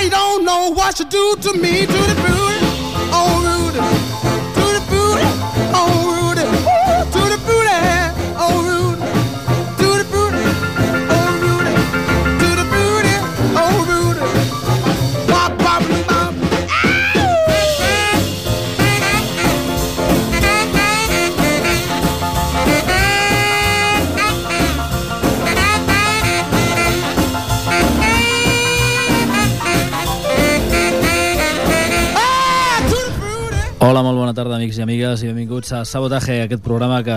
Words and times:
You 0.00 0.10
don't 0.10 0.44
know 0.44 0.70
what 0.70 0.96
she 0.96 1.04
do 1.04 1.36
to 1.42 1.52
me, 1.54 1.84
to 1.84 1.92
the 1.92 2.14
booty, 2.22 2.77
i 34.78 34.82
amigues, 34.82 35.22
i 35.24 35.26
benvinguts 35.26 35.72
a 35.74 35.80
Sabotaje, 35.84 36.36
aquest 36.44 36.62
programa 36.62 37.00
que 37.02 37.14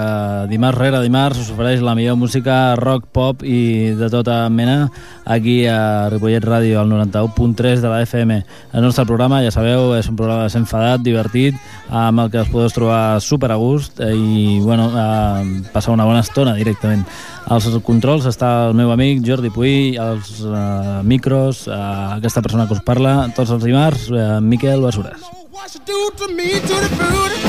dimarts 0.49 0.79
rere 0.79 1.01
dimarts 1.03 1.39
us 1.43 1.49
ofereix 1.53 1.81
la 1.85 1.93
millor 1.97 2.15
música 2.17 2.75
rock, 2.79 3.05
pop 3.13 3.43
i 3.45 3.91
de 3.97 4.07
tota 4.09 4.37
mena 4.49 4.87
aquí 5.25 5.67
a 5.69 6.09
Ripollet 6.09 6.41
Ràdio, 6.41 6.79
al 6.81 6.89
91.3 6.89 7.83
de 7.83 7.89
la 7.91 7.99
FM. 8.01 8.37
El 8.73 8.85
nostre 8.85 9.05
programa, 9.05 9.43
ja 9.45 9.51
sabeu, 9.53 9.93
és 9.97 10.09
un 10.09 10.17
programa 10.17 10.47
desenfadat, 10.47 11.03
divertit, 11.05 11.57
amb 11.89 12.23
el 12.23 12.31
que 12.33 12.41
us 12.41 12.49
podeu 12.53 12.71
trobar 12.73 13.19
super 13.21 13.51
a 13.53 13.59
gust 13.61 14.01
eh, 14.01 14.13
i, 14.15 14.61
bueno, 14.63 14.89
eh, 14.93 15.67
passar 15.73 15.93
una 15.93 16.07
bona 16.07 16.23
estona 16.25 16.55
directament. 16.57 17.05
Als 17.51 17.67
controls 17.85 18.25
està 18.29 18.69
el 18.69 18.79
meu 18.79 18.93
amic 18.95 19.21
Jordi 19.27 19.53
Puy, 19.53 19.99
als 20.01 20.39
eh, 20.45 20.97
micros, 21.03 21.67
eh, 21.67 21.77
aquesta 22.17 22.41
persona 22.41 22.65
que 22.65 22.79
us 22.79 22.85
parla, 22.85 23.29
tots 23.37 23.53
els 23.53 23.63
dimarts, 23.69 24.09
eh, 24.09 24.33
Miquel 24.41 24.81
Basures. 24.81 25.40
What 25.51 25.69
she 25.69 25.79
do 25.79 26.11
to 26.15 26.27
me, 26.29 26.53
to 26.53 26.59
the 26.61 26.89
booty, 26.97 27.41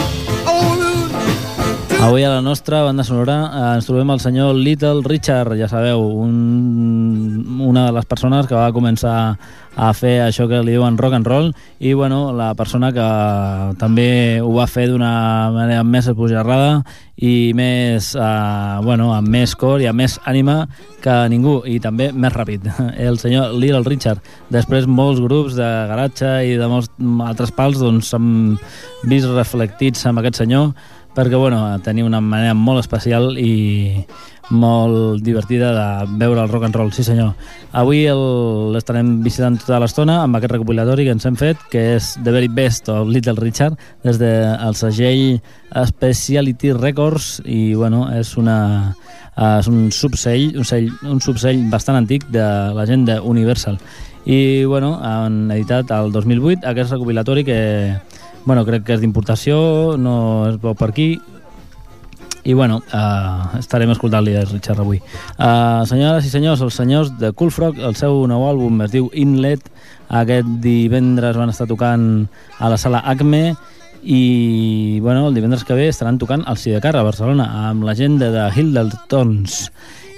oh 0.44 0.76
Rudy. 0.76 1.51
Avui 2.02 2.24
a 2.24 2.30
la 2.30 2.40
nostra 2.42 2.82
banda 2.82 3.04
sonora 3.06 3.36
eh, 3.46 3.66
ens 3.76 3.86
trobem 3.86 4.10
el 4.10 4.18
senyor 4.20 4.56
Little 4.58 5.04
Richard, 5.06 5.54
ja 5.54 5.68
sabeu, 5.70 6.02
un, 6.02 7.60
una 7.62 7.84
de 7.86 7.92
les 7.94 8.08
persones 8.10 8.48
que 8.50 8.58
va 8.58 8.72
començar 8.74 9.36
a 9.72 9.90
fer 9.94 10.16
això 10.24 10.48
que 10.50 10.58
li 10.66 10.74
diuen 10.74 10.98
rock 10.98 11.14
and 11.16 11.28
roll 11.30 11.52
i 11.78 11.92
bueno, 11.94 12.32
la 12.36 12.50
persona 12.58 12.90
que 12.92 13.04
també 13.80 14.42
ho 14.42 14.50
va 14.52 14.66
fer 14.66 14.88
d'una 14.90 15.12
manera 15.54 15.84
més 15.86 16.10
esbojarrada 16.10 16.82
i 17.22 17.52
més, 17.54 18.10
eh, 18.18 18.78
bueno, 18.82 19.12
amb 19.14 19.30
més 19.30 19.54
cor 19.54 19.80
i 19.80 19.86
amb 19.86 20.02
més 20.02 20.18
ànima 20.26 20.64
que 21.02 21.14
ningú 21.30 21.60
i 21.70 21.78
també 21.80 22.10
més 22.10 22.34
ràpid. 22.34 22.66
El 23.08 23.20
senyor 23.22 23.54
Little 23.54 23.86
Richard. 23.86 24.18
Després 24.50 24.90
molts 24.90 25.22
grups 25.22 25.54
de 25.54 25.70
garatge 25.92 26.34
i 26.50 26.58
de 26.58 26.66
molts 26.66 26.90
altres 27.30 27.54
pals 27.54 27.78
doncs 27.78 28.10
s'han 28.10 28.58
vist 29.06 29.30
reflectits 29.30 30.02
amb 30.10 30.18
aquest 30.18 30.42
senyor 30.42 30.74
perquè 31.16 31.36
bueno, 31.36 31.64
tenia 31.84 32.06
una 32.08 32.20
manera 32.20 32.54
molt 32.54 32.80
especial 32.82 33.36
i 33.38 34.04
molt 34.52 35.22
divertida 35.24 35.70
de 35.72 36.18
veure 36.20 36.42
el 36.42 36.50
rock 36.50 36.66
and 36.66 36.76
roll, 36.76 36.92
sí 36.92 37.04
senyor. 37.04 37.32
Avui 37.72 38.04
l'estarem 38.74 39.14
visitant 39.24 39.56
tota 39.60 39.80
l'estona 39.80 40.20
amb 40.24 40.36
aquest 40.36 40.52
recopilatori 40.52 41.06
que 41.06 41.14
ens 41.16 41.26
hem 41.28 41.38
fet, 41.40 41.60
que 41.72 41.96
és 41.96 42.12
The 42.20 42.34
Very 42.34 42.50
Best 42.52 42.90
of 42.92 43.08
Little 43.08 43.38
Richard, 43.40 43.78
des 44.04 44.20
del 44.20 44.76
segell 44.78 45.40
Speciality 45.72 46.74
Records 46.76 47.38
i 47.46 47.72
bueno, 47.74 48.06
és 48.12 48.36
una 48.36 48.58
eh, 49.36 49.58
és 49.58 49.68
un 49.68 49.90
subsell, 49.94 50.56
un, 50.58 50.68
sell, 50.68 50.90
un 51.08 51.20
subsell 51.24 51.68
bastant 51.72 52.02
antic 52.02 52.28
de 52.32 52.46
la 52.76 52.86
gent 52.86 53.06
de 53.08 53.20
Universal. 53.20 53.78
I 54.24 54.64
bueno, 54.70 54.98
han 55.02 55.50
editat 55.50 55.90
el 55.90 56.12
2008 56.12 56.68
aquest 56.68 56.92
recopilatori 56.92 57.42
que 57.44 57.60
bueno, 58.44 58.64
crec 58.66 58.86
que 58.86 58.96
és 58.96 59.02
d'importació, 59.02 59.96
no 59.98 60.16
es 60.48 60.58
veu 60.62 60.74
per 60.78 60.90
aquí, 60.90 61.14
i 62.42 62.54
bueno, 62.58 62.80
uh, 62.90 63.58
estarem 63.60 63.92
escoltant-li 63.94 64.34
Richard 64.50 64.80
avui. 64.82 64.98
Uh, 65.38 65.86
senyores 65.86 66.26
i 66.26 66.32
senyors, 66.32 66.62
els 66.64 66.74
senyors 66.74 67.12
de 67.20 67.30
Cool 67.38 67.52
Frog, 67.54 67.78
el 67.78 67.94
seu 67.98 68.24
nou 68.26 68.48
àlbum 68.48 68.82
es 68.82 68.90
diu 68.94 69.06
Inlet, 69.14 69.68
aquest 70.10 70.48
divendres 70.64 71.38
van 71.38 71.52
estar 71.52 71.68
tocant 71.70 72.26
a 72.58 72.72
la 72.72 72.80
sala 72.80 73.04
Acme 73.06 73.54
i 74.02 74.98
bueno, 75.00 75.28
el 75.28 75.34
divendres 75.34 75.62
que 75.64 75.78
ve 75.78 75.86
estaran 75.88 76.18
tocant 76.18 76.42
al 76.46 76.58
Sidecar 76.58 76.96
a 76.98 77.06
Barcelona 77.06 77.46
amb 77.68 77.86
la 77.86 77.94
gent 77.94 78.18
de 78.18 78.32
The 78.34 78.50
Hildertons. 78.50 79.70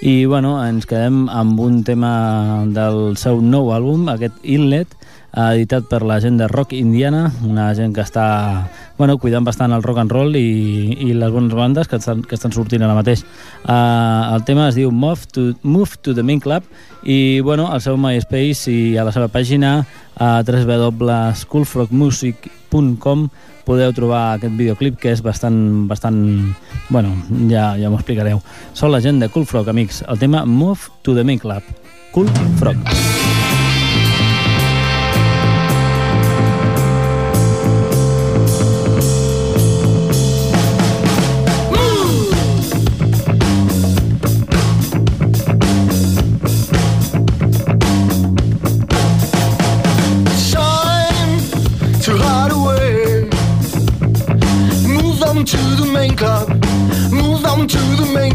I 0.04 0.24
bueno, 0.24 0.56
ens 0.64 0.88
quedem 0.88 1.28
amb 1.28 1.60
un 1.60 1.82
tema 1.84 2.64
del 2.72 3.18
seu 3.20 3.40
nou 3.44 3.70
àlbum, 3.76 4.08
aquest 4.12 4.40
Inlet, 4.42 4.96
editat 5.34 5.88
per 5.90 6.04
la 6.06 6.20
gent 6.22 6.36
de 6.38 6.46
Rock 6.48 6.72
Indiana, 6.78 7.32
una 7.42 7.74
gent 7.74 7.92
que 7.94 8.02
està 8.04 8.68
bueno, 8.96 9.18
cuidant 9.18 9.44
bastant 9.44 9.72
el 9.74 9.82
rock 9.82 9.98
and 10.04 10.12
roll 10.12 10.36
i, 10.38 10.94
i 11.08 11.12
les 11.18 11.32
bones 11.34 11.54
bandes 11.58 11.88
que 11.90 11.96
estan, 11.98 12.22
que 12.22 12.34
estan 12.38 12.52
sortint 12.54 12.82
ara 12.86 12.94
mateix. 12.94 13.24
Uh, 13.64 14.36
el 14.36 14.44
tema 14.46 14.68
es 14.70 14.76
diu 14.78 14.90
Move 14.94 15.26
to, 15.34 15.42
Move 15.62 15.90
to 16.02 16.14
the 16.14 16.22
Main 16.22 16.40
Club 16.40 16.62
i 17.02 17.40
bueno, 17.40 17.72
al 17.72 17.80
seu 17.82 17.96
MySpace 17.98 18.70
i 18.70 18.96
a 18.96 19.04
la 19.04 19.12
seva 19.14 19.28
pàgina 19.28 19.86
a 20.14 20.42
www.schoolfrogmusic.com 20.46 23.28
podeu 23.64 23.92
trobar 23.96 24.34
aquest 24.36 24.54
videoclip 24.54 24.98
que 25.00 25.12
és 25.16 25.22
bastant, 25.24 25.88
bastant 25.90 26.54
bueno, 26.90 27.08
ja, 27.50 27.76
ja 27.80 27.90
m'ho 27.90 27.98
explicareu. 27.98 28.38
Són 28.76 28.92
la 28.94 29.00
gent 29.02 29.18
de 29.22 29.28
Cool 29.32 29.46
Frog, 29.50 29.68
amics. 29.72 30.02
El 30.06 30.18
tema 30.20 30.44
Move 30.44 30.80
to 31.02 31.14
the 31.16 31.24
Main 31.24 31.40
Club. 31.42 31.62
Cool 32.14 32.28
Frog. 32.60 32.76
shine 32.86 33.43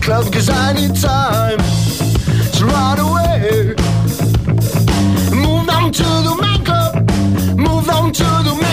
club, 0.10 0.34
cause 0.34 0.50
I 0.50 0.74
need 0.74 0.96
time 0.96 1.60
to 2.58 2.66
ride 2.66 2.98
away. 2.98 3.76
Move 5.46 5.70
on 5.70 5.92
to 5.92 6.10
the 6.28 6.36
club. 6.66 6.94
Move 7.56 7.88
on 7.90 8.12
to 8.14 8.24
the 8.48 8.56
main 8.60 8.69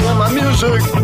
hear 0.00 0.14
my 0.14 0.32
music. 0.32 1.03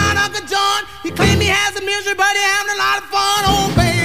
He 1.03 1.11
claimed 1.11 1.41
he 1.41 1.47
has 1.47 1.73
the 1.73 1.81
misery, 1.81 2.15
but 2.15 2.31
he 2.35 2.43
having 2.43 2.75
a 2.75 2.77
lot 2.77 2.97
of 2.99 3.05
fun, 3.09 3.41
oh 3.45 3.73
baby. 3.75 4.00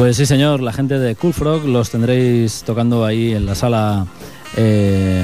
Pues 0.00 0.16
sí, 0.16 0.24
señor, 0.24 0.62
la 0.62 0.72
gente 0.72 0.98
de 0.98 1.14
Cool 1.14 1.34
Frog 1.34 1.66
los 1.66 1.90
tendréis 1.90 2.62
tocando 2.64 3.04
ahí 3.04 3.32
en 3.32 3.44
la 3.44 3.54
sala 3.54 4.06
eh, 4.56 5.22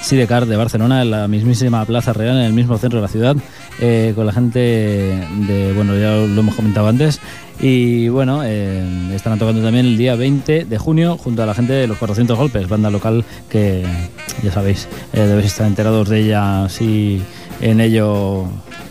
Sidecar 0.00 0.46
de 0.46 0.56
Barcelona, 0.56 1.02
en 1.02 1.10
la 1.10 1.28
mismísima 1.28 1.84
Plaza 1.84 2.14
Real, 2.14 2.38
en 2.38 2.44
el 2.44 2.54
mismo 2.54 2.78
centro 2.78 2.98
de 2.98 3.02
la 3.02 3.08
ciudad, 3.08 3.36
eh, 3.78 4.14
con 4.16 4.24
la 4.24 4.32
gente 4.32 4.58
de, 4.58 5.72
bueno, 5.76 5.94
ya 5.98 6.12
lo 6.12 6.40
hemos 6.40 6.54
comentado 6.54 6.88
antes, 6.88 7.20
y 7.60 8.08
bueno, 8.08 8.40
eh, 8.42 8.82
estarán 9.14 9.38
tocando 9.38 9.62
también 9.62 9.84
el 9.84 9.98
día 9.98 10.14
20 10.14 10.64
de 10.64 10.78
junio 10.78 11.18
junto 11.18 11.42
a 11.42 11.46
la 11.46 11.52
gente 11.52 11.74
de 11.74 11.86
los 11.86 11.98
400 11.98 12.38
Golpes, 12.38 12.70
banda 12.70 12.88
local 12.88 13.22
que 13.50 13.84
ya 14.42 14.50
sabéis, 14.50 14.88
eh, 15.12 15.20
debéis 15.20 15.48
estar 15.48 15.66
enterados 15.66 16.08
de 16.08 16.20
ella 16.20 16.70
si 16.70 17.20
en 17.60 17.82
ello 17.82 18.46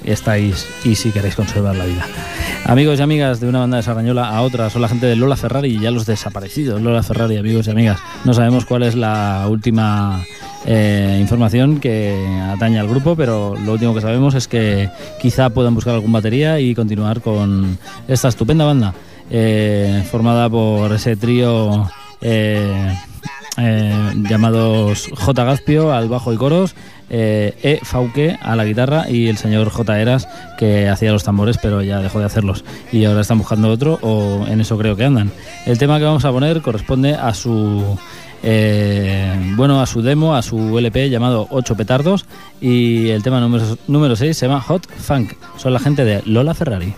estáis 0.06 0.68
y 0.86 0.94
si 0.94 1.10
queréis 1.10 1.34
conservar 1.36 1.76
la 1.76 1.86
vida. 1.86 2.06
Amigos 2.66 3.00
y 3.00 3.02
amigas 3.02 3.40
de 3.40 3.48
una 3.48 3.60
banda 3.60 3.78
de 3.78 3.84
Sarrañola 3.84 4.30
a 4.30 4.42
otra 4.42 4.70
son 4.70 4.82
la 4.84 4.90
gente 4.90 5.08
de 5.08 5.16
Lola 5.16 5.36
Ferrari 5.36 5.70
y 5.70 5.80
ya 5.80 5.92
los 5.92 6.06
desaparecidos. 6.06 6.82
Lola 6.82 7.02
Ferrari, 7.02 7.38
amigos 7.38 7.68
y 7.68 7.72
amigas. 7.72 8.00
No 8.26 8.34
sabemos 8.34 8.66
cuál 8.66 8.84
es 8.84 8.96
la 8.96 9.48
última 9.50 10.24
eh, 10.66 11.18
información 11.20 11.80
que 11.80 12.16
atañe 12.52 12.80
al 12.80 12.88
grupo, 12.88 13.16
pero 13.16 13.56
lo 13.66 13.74
último 13.74 13.96
que 13.96 14.02
sabemos 14.02 14.36
es 14.36 14.48
que 14.48 14.90
quizá 15.20 15.50
puedan 15.50 15.74
buscar 15.74 15.96
algún 15.96 16.12
batería 16.12 16.60
y 16.60 16.76
continuar 16.76 17.22
con 17.22 17.78
esta 18.08 18.28
estupenda 18.28 18.66
banda 18.66 18.94
eh, 19.32 20.04
formada 20.12 20.50
por 20.50 20.92
ese 20.94 21.16
trío 21.16 21.90
eh, 22.22 22.94
eh, 23.60 24.14
llamados 24.30 25.10
J. 25.16 25.44
Gazpio 25.44 25.94
al 25.94 26.10
bajo 26.10 26.34
y 26.34 26.38
coros, 26.38 26.76
eh, 27.10 27.58
E. 27.64 27.80
Fauque 27.84 28.38
a 28.42 28.56
la 28.56 28.66
guitarra 28.66 29.10
y 29.10 29.28
el 29.28 29.38
señor 29.38 29.70
J. 29.70 30.00
Eras 30.00 30.28
que 30.58 30.88
hacía 30.88 31.12
los 31.12 31.24
tambores 31.24 31.58
pero 31.62 31.82
ya 31.82 32.00
dejó 32.02 32.20
de 32.20 32.26
hacerlos 32.26 32.64
y 32.92 33.06
ahora 33.06 33.22
están 33.22 33.40
buscando 33.40 33.70
otro 33.70 34.00
o 34.02 34.46
en 34.48 34.62
eso 34.62 34.78
creo 34.78 34.96
que 34.96 35.06
andan. 35.06 35.32
El 35.66 35.78
tema 35.78 35.98
que 35.98 36.06
vamos 36.06 36.26
a 36.26 36.32
poner 36.32 36.62
corresponde 36.62 37.16
a 37.16 37.34
su 37.34 37.98
eh, 38.42 39.54
bueno 39.56 39.82
a 39.82 39.86
su 39.86 40.02
demo, 40.02 40.36
a 40.36 40.42
su 40.42 40.78
LP 40.78 41.10
llamado 41.10 41.48
8 41.50 41.76
petardos 41.76 42.26
y 42.62 43.10
el 43.10 43.24
tema 43.24 43.40
número, 43.40 43.78
número 43.88 44.16
6 44.16 44.38
se 44.38 44.48
llama 44.48 44.62
Hot 44.62 44.88
Funk. 44.90 45.34
Son 45.58 45.74
la 45.74 45.80
gente 45.80 46.06
de 46.06 46.22
Lola 46.26 46.54
Ferrari. 46.54 46.94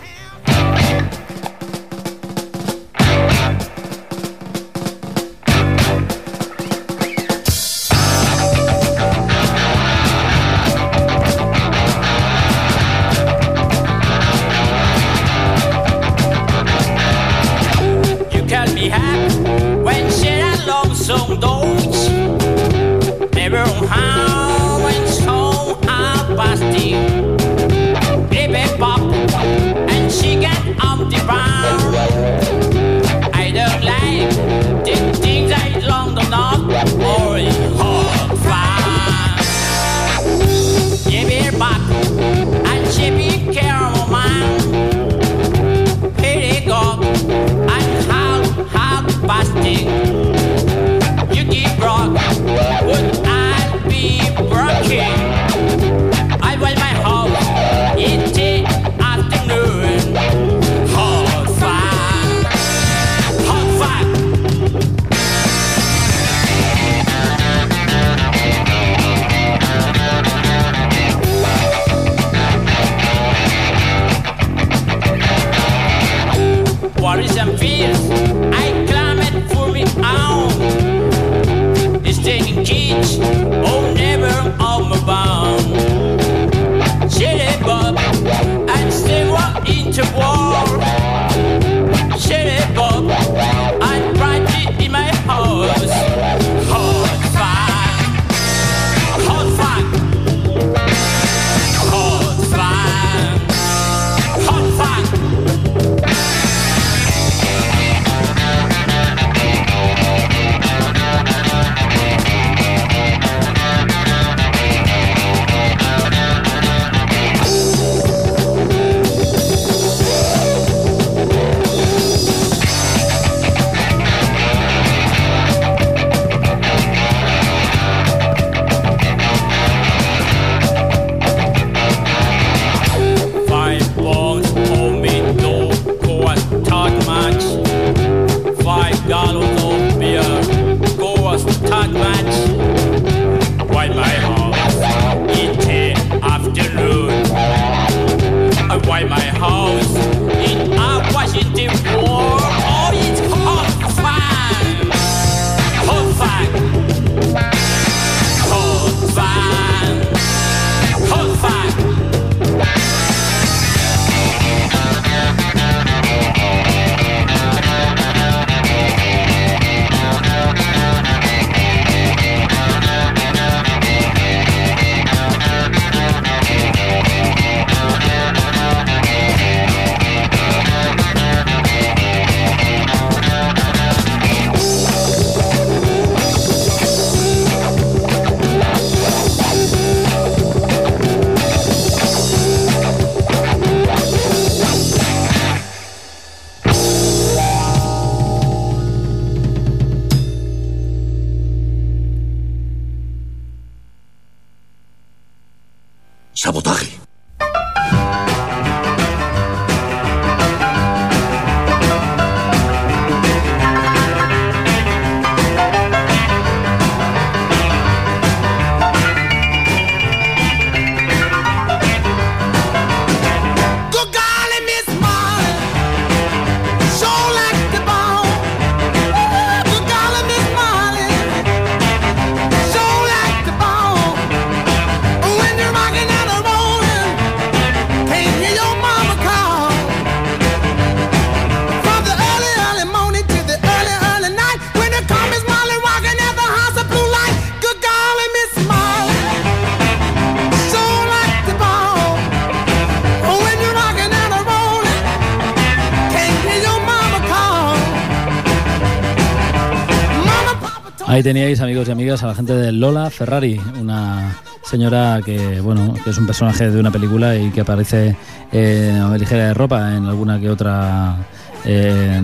Ahí 261.12 261.22
teníais, 261.22 261.60
amigos 261.60 261.86
y 261.88 261.90
amigas, 261.90 262.22
a 262.22 262.28
la 262.28 262.34
gente 262.34 262.54
de 262.54 262.72
Lola 262.72 263.10
Ferrari, 263.10 263.60
una 263.78 264.34
señora 264.62 265.20
que, 265.22 265.60
bueno, 265.60 265.92
que 266.02 266.08
es 266.08 266.16
un 266.16 266.24
personaje 266.24 266.70
de 266.70 266.80
una 266.80 266.90
película 266.90 267.36
y 267.36 267.50
que 267.50 267.60
aparece 267.60 268.16
eh, 268.50 268.98
ligera 269.18 269.48
de 269.48 269.52
ropa 269.52 269.94
en 269.94 270.06
alguna 270.06 270.40
que 270.40 270.48
otra 270.48 271.18
eh, 271.66 272.22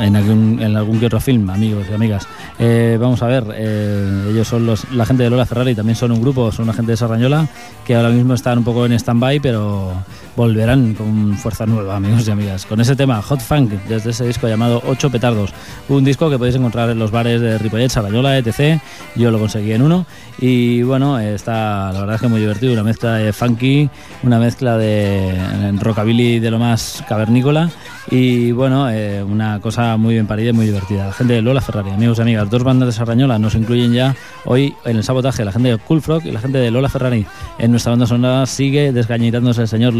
en, 0.00 0.16
algún, 0.16 0.60
en 0.60 0.76
algún 0.76 0.98
que 0.98 1.06
otro 1.06 1.20
film, 1.20 1.48
amigos 1.48 1.86
y 1.88 1.94
amigas. 1.94 2.26
Eh, 2.58 2.98
vamos 3.00 3.22
a 3.22 3.28
ver, 3.28 3.44
eh, 3.54 4.26
ellos 4.30 4.48
son 4.48 4.66
los, 4.66 4.90
la 4.90 5.06
gente 5.06 5.22
de 5.22 5.30
Lola 5.30 5.46
Ferrari, 5.46 5.76
también 5.76 5.94
son 5.94 6.10
un 6.10 6.20
grupo, 6.20 6.50
son 6.50 6.64
una 6.64 6.72
gente 6.72 6.90
de 6.90 6.96
Sarrañola 6.96 7.46
que 7.86 7.94
ahora 7.94 8.08
mismo 8.08 8.34
están 8.34 8.58
un 8.58 8.64
poco 8.64 8.84
en 8.84 8.94
stand-by, 8.94 9.38
pero 9.38 9.92
volverán 10.36 10.94
con 10.94 11.36
fuerza 11.36 11.66
nueva, 11.66 11.96
amigos 11.96 12.26
y 12.28 12.30
amigas. 12.30 12.66
Con 12.66 12.80
ese 12.80 12.96
tema, 12.96 13.20
Hot 13.22 13.40
Funk, 13.40 13.70
desde 13.88 14.10
ese 14.10 14.26
disco 14.26 14.48
llamado 14.48 14.82
Ocho 14.86 15.10
Petardos, 15.10 15.52
un 15.88 16.04
disco 16.04 16.30
que 16.30 16.38
podéis 16.38 16.56
encontrar 16.56 16.90
en 16.90 16.98
los 16.98 17.10
bares 17.10 17.40
de 17.40 17.58
Ripollet, 17.58 17.88
Sarrañola, 17.88 18.38
etc. 18.38 18.80
Yo 19.14 19.30
lo 19.30 19.38
conseguí 19.38 19.72
en 19.72 19.82
uno 19.82 20.06
y 20.38 20.82
bueno, 20.82 21.18
está 21.18 21.92
la 21.92 22.00
verdad 22.00 22.16
es 22.16 22.20
que 22.20 22.28
muy 22.28 22.40
divertido, 22.40 22.72
una 22.72 22.82
mezcla 22.82 23.14
de 23.14 23.32
funky, 23.32 23.88
una 24.22 24.38
mezcla 24.38 24.76
de 24.76 25.72
rockabilly 25.80 26.40
de 26.40 26.50
lo 26.50 26.58
más 26.58 27.04
cavernícola 27.08 27.70
y 28.10 28.52
bueno, 28.52 28.90
eh, 28.90 29.22
una 29.22 29.60
cosa 29.60 29.96
muy 29.96 30.14
bien 30.14 30.26
parida 30.26 30.50
y 30.50 30.52
muy 30.52 30.66
divertida. 30.66 31.06
La 31.06 31.12
gente 31.12 31.34
de 31.34 31.42
Lola 31.42 31.60
Ferrari, 31.60 31.90
amigos 31.90 32.18
y 32.18 32.22
amigas, 32.22 32.50
dos 32.50 32.62
bandas 32.62 32.88
de 32.88 32.92
Sarrañola 32.92 33.38
nos 33.38 33.54
incluyen 33.54 33.92
ya 33.92 34.14
hoy 34.44 34.74
en 34.84 34.96
el 34.96 35.04
sabotaje, 35.04 35.44
la 35.44 35.52
gente 35.52 35.70
de 35.70 35.78
Cool 35.78 36.02
Frog 36.02 36.24
y 36.26 36.30
la 36.30 36.40
gente 36.40 36.58
de 36.58 36.70
Lola 36.70 36.88
Ferrari. 36.88 37.24
En 37.58 37.70
nuestra 37.70 37.90
banda 37.90 38.06
sonora 38.06 38.46
sigue 38.46 38.92
desgañitándose 38.92 39.62
el 39.62 39.68
señor 39.68 39.94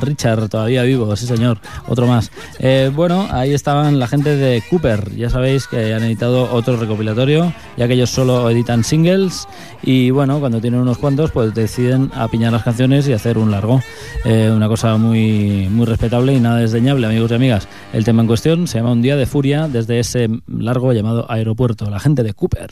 Richard, 0.00 0.48
todavía 0.48 0.82
vivo, 0.82 1.14
sí 1.16 1.26
señor, 1.26 1.58
otro 1.88 2.06
más. 2.06 2.30
Eh, 2.58 2.90
bueno, 2.94 3.28
ahí 3.30 3.52
estaban 3.52 3.98
la 3.98 4.06
gente 4.06 4.36
de 4.36 4.62
Cooper, 4.68 5.14
ya 5.16 5.30
sabéis 5.30 5.66
que 5.66 5.94
han 5.94 6.02
editado 6.02 6.52
otro 6.52 6.76
recopilatorio, 6.76 7.52
ya 7.76 7.86
que 7.88 7.94
ellos 7.94 8.10
solo 8.10 8.48
editan 8.50 8.84
singles 8.84 9.46
y 9.82 10.10
bueno, 10.10 10.40
cuando 10.40 10.60
tienen 10.60 10.80
unos 10.80 10.98
cuantos 10.98 11.30
pues 11.30 11.54
deciden 11.54 12.10
apiñar 12.14 12.52
las 12.52 12.62
canciones 12.62 13.08
y 13.08 13.12
hacer 13.12 13.38
un 13.38 13.50
largo. 13.50 13.80
Eh, 14.24 14.50
una 14.54 14.68
cosa 14.68 14.96
muy, 14.96 15.68
muy 15.70 15.86
respetable 15.86 16.34
y 16.34 16.40
nada 16.40 16.58
desdeñable, 16.58 17.06
amigos 17.06 17.30
y 17.30 17.34
amigas. 17.34 17.68
El 17.92 18.04
tema 18.04 18.22
en 18.22 18.28
cuestión 18.28 18.66
se 18.66 18.78
llama 18.78 18.92
Un 18.92 19.02
día 19.02 19.16
de 19.16 19.26
furia 19.26 19.68
desde 19.68 19.98
ese 19.98 20.28
largo 20.46 20.92
llamado 20.92 21.30
Aeropuerto, 21.30 21.88
la 21.90 22.00
gente 22.00 22.22
de 22.22 22.34
Cooper. 22.34 22.70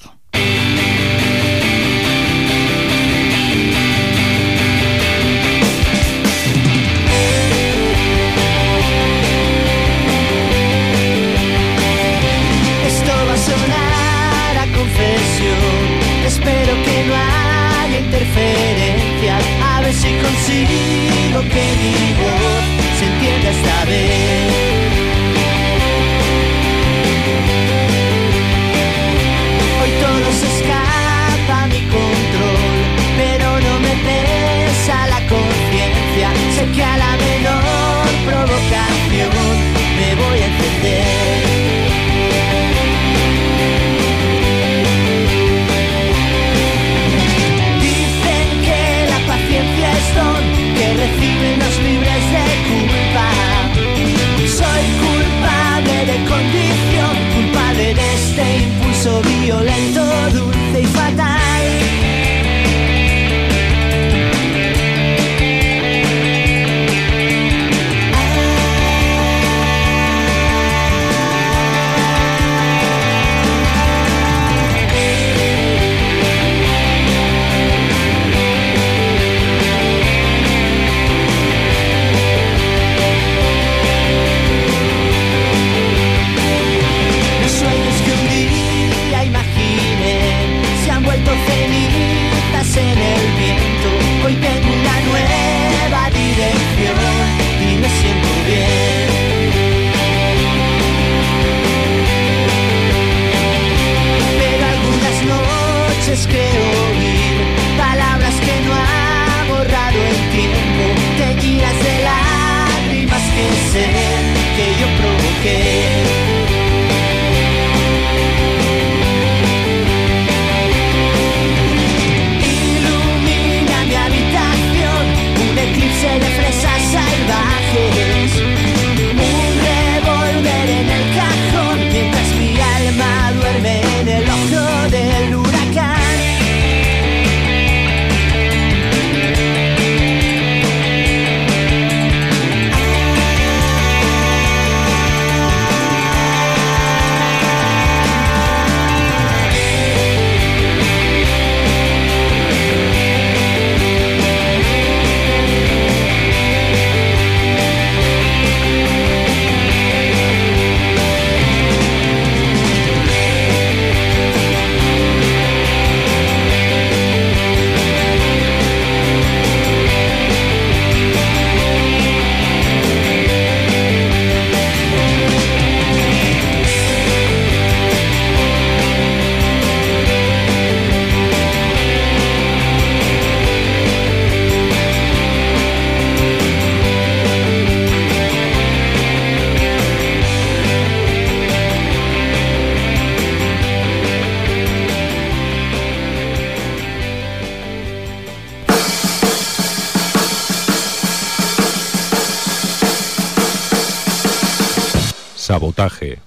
Sabotaje. 205.49 206.21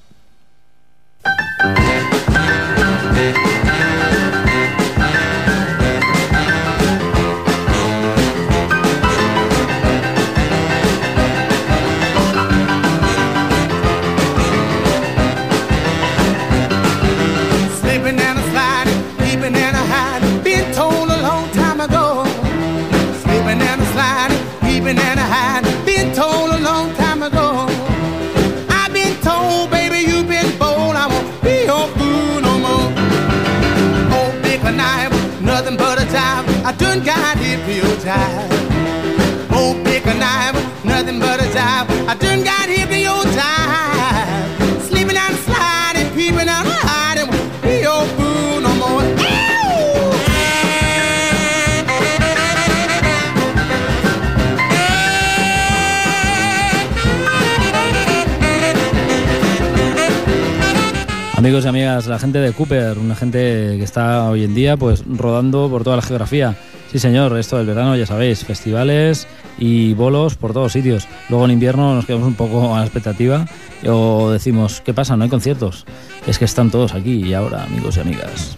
Amigos 61.42 61.66
y 61.66 61.68
amigas, 61.70 62.06
la 62.06 62.20
gente 62.20 62.38
de 62.38 62.54
Cooper, 62.54 63.00
una 63.00 63.16
gente 63.16 63.40
que 63.78 63.84
está 63.84 64.30
hoy 64.30 64.44
en 64.44 64.54
día 64.54 64.78
pues 64.78 65.04
rodando 65.08 65.70
por 65.72 65.84
toda 65.84 65.96
la 65.96 66.04
geografía. 66.04 66.56
Sí, 66.92 67.00
señor, 67.00 67.38
esto 67.38 67.56
del 67.56 67.68
verano 67.68 67.96
ya 67.96 68.06
sabéis, 68.06 68.44
festivales 68.44 69.26
y 69.58 69.94
bolos 69.94 70.36
por 70.36 70.52
todos 70.52 70.74
sitios. 70.74 71.08
Luego 71.30 71.46
en 71.46 71.52
invierno 71.52 71.96
nos 71.96 72.06
quedamos 72.06 72.28
un 72.28 72.34
poco 72.34 72.76
a 72.76 72.80
la 72.80 72.84
expectativa 72.84 73.46
o 73.88 74.30
decimos, 74.30 74.82
¿qué 74.82 74.94
pasa? 74.94 75.16
No 75.16 75.24
hay 75.24 75.30
conciertos. 75.30 75.86
Es 76.28 76.38
que 76.38 76.44
están 76.44 76.70
todos 76.70 76.94
aquí 76.94 77.26
y 77.26 77.34
ahora, 77.34 77.64
amigos 77.64 77.96
y 77.96 78.02
amigas. 78.02 78.58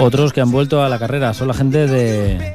Otros 0.00 0.34
que 0.34 0.42
han 0.42 0.50
vuelto 0.50 0.82
a 0.82 0.90
la 0.90 0.98
carrera 0.98 1.32
son 1.32 1.48
la 1.48 1.54
gente 1.54 1.86
de 1.86 2.54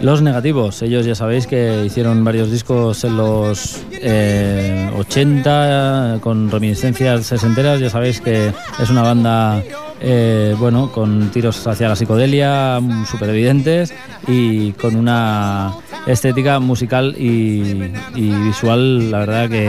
Los 0.00 0.22
Negativos. 0.22 0.80
Ellos 0.80 1.04
ya 1.04 1.14
sabéis 1.14 1.46
que 1.46 1.84
hicieron 1.84 2.24
varios 2.24 2.50
discos 2.50 3.04
en 3.04 3.18
los 3.18 3.82
eh, 3.92 4.90
80 4.96 6.20
con 6.22 6.50
reminiscencias 6.50 7.26
sesenteras. 7.26 7.80
Ya 7.80 7.90
sabéis 7.90 8.22
que 8.22 8.50
es 8.78 8.88
una 8.88 9.02
banda 9.02 9.62
eh, 10.00 10.54
bueno 10.58 10.92
con 10.92 11.30
tiros 11.30 11.66
hacia 11.66 11.88
la 11.88 11.96
psicodelia 11.96 12.80
súper 13.10 13.30
evidentes 13.30 13.94
y 14.26 14.72
con 14.72 14.96
una 14.96 15.74
estética 16.06 16.60
musical 16.60 17.14
y, 17.18 17.92
visual, 18.14 19.10
la 19.10 19.18
verdad 19.18 19.50
que 19.50 19.68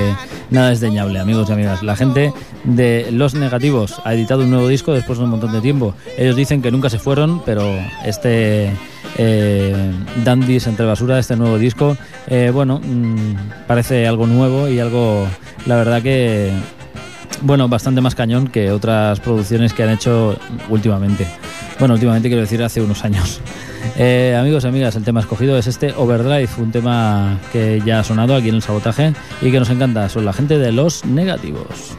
nada 0.52 0.70
desdeñable, 0.70 1.20
amigos 1.20 1.50
y 1.50 1.54
amigas. 1.54 1.84
La 1.84 1.96
gente 1.96 2.34
de 2.64 3.08
Los 3.12 3.34
Negativos 3.34 4.02
ha 4.04 4.14
editado 4.14 4.44
un 4.44 4.52
nuevo 4.52 4.68
disco 4.68 4.94
después 4.94 5.18
de 5.18 5.26
un 5.26 5.32
montón 5.32 5.52
de 5.52 5.62
tiempo. 5.62 5.96
Ellos 6.18 6.36
dicen 6.36 6.62
que 6.62 6.72
nunca 6.72 6.90
se 6.90 7.00
fueron, 7.00 7.42
pero 7.44 7.64
este 8.06 8.72
eh, 9.18 9.92
Dandies 10.24 10.68
entre 10.68 10.86
basura, 10.86 11.20
este 11.20 11.36
nuevo 11.36 11.58
disco, 11.58 11.98
eh, 12.28 12.52
bueno, 12.54 12.80
mm, 12.84 13.66
parece 13.68 14.08
algo 14.08 14.28
nuevo 14.28 14.68
y 14.68 14.80
algo, 14.80 15.28
la 15.66 15.76
verdad 15.76 16.02
que, 16.02 16.52
bueno, 17.42 17.68
bastante 17.68 18.02
más 18.02 18.16
cañón 18.16 18.48
que 18.48 18.72
otras 18.72 19.20
producciones 19.20 19.74
que 19.74 19.84
han 19.84 19.90
hecho 19.90 20.38
últimamente. 20.70 21.28
Bueno, 21.80 21.94
últimamente 21.94 22.28
quiero 22.30 22.42
decir 22.42 22.64
hace 22.64 22.82
unos 22.82 23.04
años. 23.04 23.42
Eh, 23.96 24.36
amigos 24.38 24.66
y 24.66 24.68
amigas, 24.68 24.96
el 24.96 25.04
tema 25.04 25.22
escogido 25.22 25.58
es 25.58 25.66
este 25.66 25.94
Overdrive, 25.94 26.50
un 26.58 26.72
tema 26.72 27.40
que 27.54 27.82
ya 27.86 28.00
ha 28.00 28.04
sonado 28.04 28.36
aquí 28.36 28.50
en 28.50 28.56
el 28.56 28.62
sabotaje 28.62 29.14
y 29.42 29.50
que 29.50 29.60
nos 29.60 29.70
encanta. 29.70 30.10
Son 30.10 30.26
la 30.26 30.34
gente 30.34 30.60
de 30.60 30.72
los 30.72 31.06
negativos. 31.06 31.98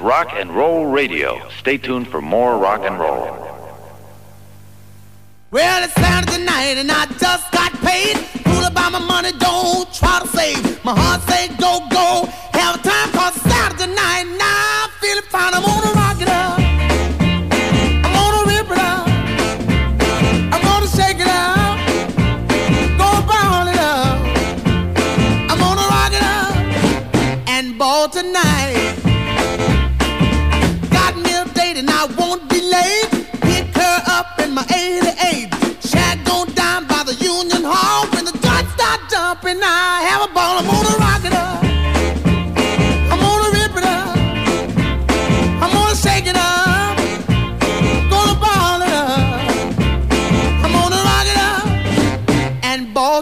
Rock 0.00 0.30
and 0.32 0.50
Roll 0.50 0.86
Radio. 0.86 1.46
Stay 1.58 1.76
tuned 1.76 2.08
for 2.08 2.22
more 2.22 2.58
rock 2.58 2.80
and 2.84 2.98
roll. 2.98 3.36
Well, 5.50 5.84
it's 5.84 5.92
Saturday 5.94 6.42
night 6.44 6.78
and 6.78 6.90
I 6.90 7.06
just 7.18 7.52
got 7.52 7.72
paid. 7.80 8.16
Fool 8.16 8.64
about 8.64 8.92
my 8.92 8.98
money, 8.98 9.32
don't 9.32 9.92
try 9.92 10.20
to 10.20 10.28
save. 10.28 10.84
My 10.84 10.94
heart 10.96 11.20
say 11.28 11.48
go, 11.58 11.86
go. 11.90 12.26
Have 12.52 12.80
a 12.80 12.82
time 12.82 13.10
cause 13.12 13.34
Saturday 13.42 13.92
night. 13.94 14.24
Now 14.38 14.59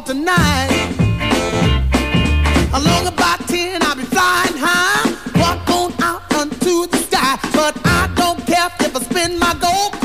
tonight. 0.09 0.71
Along 2.73 3.07
about 3.07 3.47
10, 3.47 3.83
I'll 3.83 3.94
be 3.94 4.05
flying 4.05 4.57
high. 4.57 5.05
Walk 5.37 5.68
on 5.68 5.92
out 6.03 6.23
unto 6.33 6.87
the 6.87 6.97
sky. 6.97 7.37
But 7.53 7.77
I 7.85 8.09
don't 8.16 8.40
care 8.47 8.71
if 8.81 8.97
I 8.97 9.01
spin 9.01 9.38
my 9.38 9.55
gold. 9.61 9.99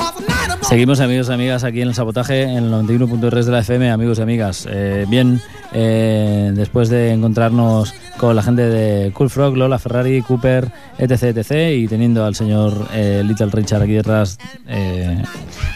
Seguimos 0.68 1.00
amigos 1.02 1.30
y 1.30 1.34
amigas 1.34 1.64
aquí 1.64 1.82
en 1.82 1.90
el 1.90 1.94
sabotaje 1.94 2.44
en 2.44 2.66
el 2.66 2.72
91.3 2.72 3.44
de 3.44 3.52
la 3.52 3.60
FM, 3.60 3.92
amigos 3.92 4.18
y 4.18 4.22
amigas. 4.24 4.68
Eh, 4.70 5.06
bien, 5.08 5.40
eh, 5.72 6.52
después 6.56 6.90
de 6.90 7.12
encontrarnos 7.12 7.94
con 8.18 8.36
la 8.36 8.42
gente 8.42 8.64
de 8.64 9.12
Cool 9.12 9.30
Frog, 9.30 9.56
Lola, 9.56 9.78
Ferrari, 9.78 10.22
Cooper, 10.22 10.72
etc, 10.98 11.38
etc, 11.38 11.52
y 11.78 11.88
teniendo 11.88 12.26
al 12.26 12.34
señor 12.34 12.88
eh, 12.94 13.22
Little 13.24 13.52
Richard 13.52 13.84
aquí 13.84 13.94
detrás 13.94 14.40
eh, 14.68 15.22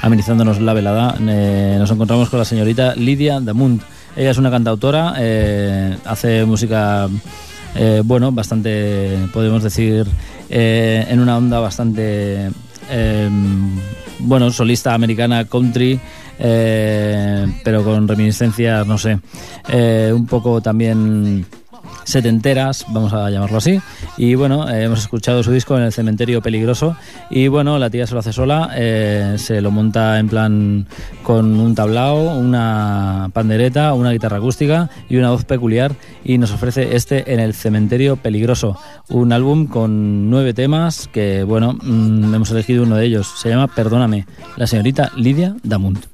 amenizándonos 0.01 0.59
la 0.61 0.73
velada, 0.73 1.15
eh, 1.19 1.75
nos 1.77 1.91
encontramos 1.91 2.29
con 2.29 2.39
la 2.39 2.45
señorita 2.45 2.95
Lidia 2.95 3.39
Damunt. 3.39 3.83
Ella 4.17 4.31
es 4.31 4.37
una 4.39 4.49
cantautora, 4.49 5.13
eh, 5.19 5.95
hace 6.03 6.43
música, 6.43 7.07
eh, 7.75 8.01
bueno, 8.03 8.31
bastante, 8.31 9.15
podemos 9.31 9.61
decir, 9.61 10.07
eh, 10.49 11.05
en 11.07 11.19
una 11.19 11.37
onda 11.37 11.59
bastante 11.59 12.49
eh, 12.89 13.29
bueno, 14.17 14.49
solista 14.49 14.95
americana 14.95 15.45
country, 15.45 15.99
pero 16.35 17.83
con 17.83 18.07
reminiscencias, 18.07 18.87
no 18.87 18.97
sé, 18.97 19.19
un 20.11 20.25
poco 20.25 20.61
también 20.61 21.45
setenteras, 22.07 22.85
vamos 22.89 23.11
a 23.11 23.29
llamarlo 23.29 23.57
así. 23.57 23.81
Y 24.17 24.35
bueno, 24.35 24.69
eh, 24.69 24.83
hemos 24.83 24.99
escuchado 24.99 25.43
su 25.43 25.51
disco 25.51 25.77
en 25.77 25.83
el 25.83 25.91
Cementerio 25.91 26.41
Peligroso. 26.41 26.95
Y 27.29 27.49
bueno, 27.49 27.77
la 27.77 27.89
tía 27.89 28.07
se 28.07 28.13
lo 28.13 28.21
hace 28.21 28.31
sola, 28.31 28.71
eh, 28.75 29.35
se 29.37 29.61
lo 29.61 29.71
monta 29.71 30.17
en 30.17 30.29
plan 30.29 30.87
con 31.23 31.59
un 31.59 31.75
tablao, 31.75 32.37
una 32.37 33.29
pandereta, 33.33 33.93
una 33.93 34.11
guitarra 34.11 34.37
acústica 34.37 34.89
y 35.09 35.17
una 35.17 35.31
voz 35.31 35.43
peculiar. 35.43 35.95
Y 36.23 36.37
nos 36.37 36.51
ofrece 36.51 36.95
este 36.95 37.33
en 37.33 37.41
el 37.41 37.53
Cementerio 37.53 38.15
Peligroso, 38.15 38.79
un 39.09 39.33
álbum 39.33 39.67
con 39.67 40.29
nueve 40.29 40.53
temas 40.53 41.09
que, 41.11 41.43
bueno, 41.43 41.73
mm, 41.73 42.33
hemos 42.33 42.51
elegido 42.51 42.83
uno 42.83 42.95
de 42.95 43.05
ellos. 43.05 43.33
Se 43.37 43.49
llama 43.49 43.67
Perdóname, 43.67 44.25
la 44.55 44.65
señorita 44.65 45.11
Lidia 45.17 45.57
Damunt. 45.63 46.05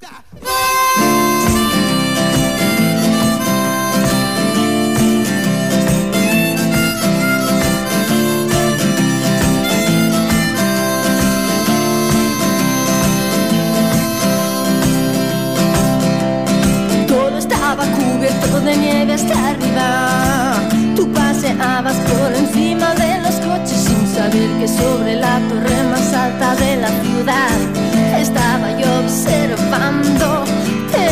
Que 24.64 24.70
sobre 24.70 25.18
la 25.18 25.42
torre 25.50 25.84
más 25.92 26.14
alta 26.14 26.56
de 26.56 26.78
la 26.78 26.88
ciudad 26.88 27.58
estaba 28.18 28.72
yo 28.80 28.88
observándote. 29.04 31.08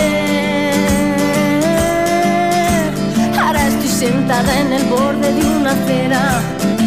Ahora 3.38 3.68
estoy 3.68 3.90
sentada 3.90 4.58
en 4.58 4.72
el 4.72 4.86
borde 4.86 5.34
de 5.34 5.44
una 5.58 5.72
acera. 5.72 6.22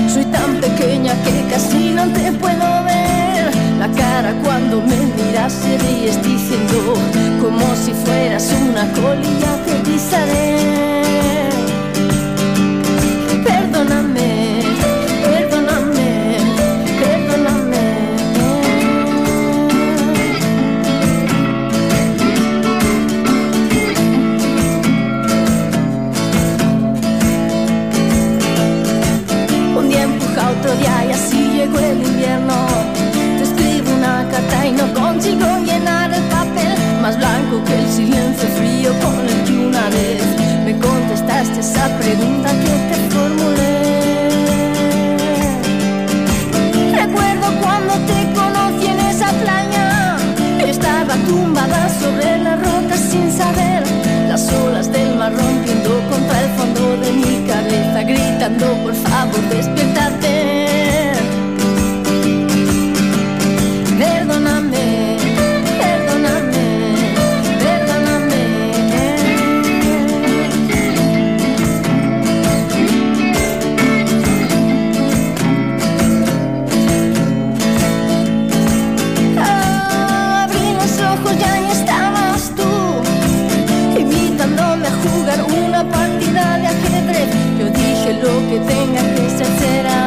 Soy 0.08 0.24
tan 0.36 0.58
pequeña 0.62 1.12
que 1.24 1.44
casi 1.50 1.90
no 1.90 2.04
te 2.14 2.32
puedo 2.32 2.66
ver 2.84 3.50
la 3.78 3.88
cara 3.88 4.32
cuando 4.42 4.80
me 4.80 4.96
miras 5.18 5.52
se 5.52 5.76
ríes 5.76 6.16
diciendo 6.22 6.94
como 7.42 7.76
si 7.76 7.92
fueras 7.92 8.50
una 8.70 8.90
colilla 8.92 9.52
que 9.66 9.90
pisaré. 9.90 10.93
Contestaste 41.44 41.60
esa 41.60 41.98
pregunta 41.98 42.50
que 42.50 42.72
te 42.88 42.96
formulé. 43.14 43.74
Recuerdo 46.92 47.46
cuando 47.60 47.94
te 48.06 48.32
conocí 48.34 48.86
en 48.86 49.00
esa 49.00 49.30
playa, 49.42 50.16
estaba 50.66 51.14
tumbada 51.26 51.88
sobre 52.00 52.38
las 52.38 52.58
rocas 52.60 53.00
sin 53.10 53.30
saber 53.30 53.82
las 54.28 54.52
olas 54.52 54.90
del 54.90 55.16
mar 55.16 55.32
rompiendo 55.34 55.90
contra 56.10 56.40
el 56.42 56.50
fondo 56.56 56.96
de 56.98 57.12
mi 57.12 57.46
cabeza, 57.46 58.02
gritando 58.02 58.66
por 58.82 58.94
favor 58.94 59.40
despiértate. 59.50 60.33
Tenga 88.66 89.02
que 89.14 89.30
ser. 89.30 90.03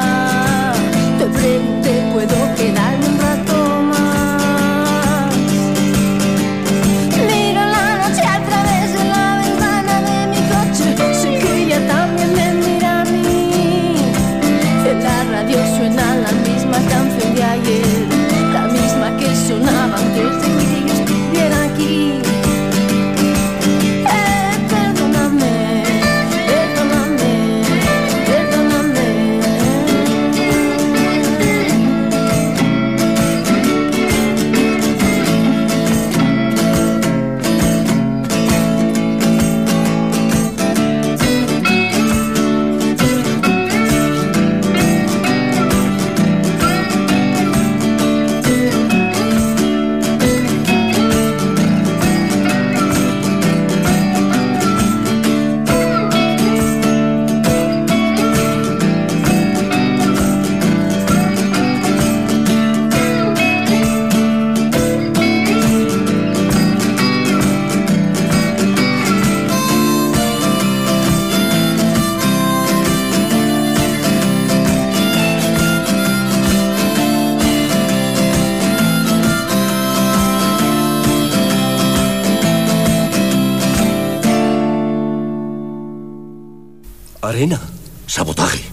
Sabotaje. 88.17 88.63